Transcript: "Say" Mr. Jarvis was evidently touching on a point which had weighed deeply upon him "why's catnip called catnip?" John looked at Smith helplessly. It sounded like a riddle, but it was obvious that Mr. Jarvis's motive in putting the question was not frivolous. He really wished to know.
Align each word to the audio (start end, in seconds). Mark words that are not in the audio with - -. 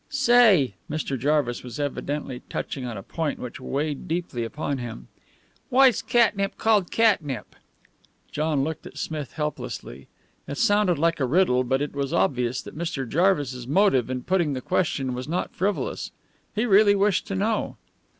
"Say" 0.09 0.73
Mr. 0.89 1.15
Jarvis 1.15 1.61
was 1.61 1.79
evidently 1.79 2.41
touching 2.49 2.87
on 2.87 2.97
a 2.97 3.03
point 3.03 3.37
which 3.37 3.59
had 3.59 3.67
weighed 3.67 4.07
deeply 4.07 4.43
upon 4.43 4.79
him 4.79 5.09
"why's 5.69 6.01
catnip 6.01 6.57
called 6.57 6.89
catnip?" 6.89 7.55
John 8.31 8.63
looked 8.63 8.87
at 8.87 8.97
Smith 8.97 9.33
helplessly. 9.33 10.07
It 10.47 10.57
sounded 10.57 10.97
like 10.97 11.19
a 11.19 11.25
riddle, 11.27 11.63
but 11.63 11.83
it 11.83 11.93
was 11.93 12.13
obvious 12.13 12.63
that 12.63 12.75
Mr. 12.75 13.07
Jarvis's 13.07 13.67
motive 13.67 14.09
in 14.09 14.23
putting 14.23 14.53
the 14.53 14.59
question 14.61 15.13
was 15.13 15.27
not 15.27 15.53
frivolous. 15.53 16.09
He 16.55 16.65
really 16.65 16.95
wished 16.95 17.27
to 17.27 17.35
know. 17.35 17.77